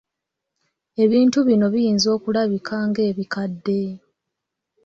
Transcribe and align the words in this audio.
Ebintu 1.03 1.37
bino 1.47 1.65
biyinza 1.73 2.07
okulabika 2.17 2.75
ng'ebikadde. 2.89 3.81